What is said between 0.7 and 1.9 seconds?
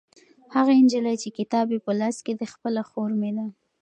نجلۍ چې کتاب یې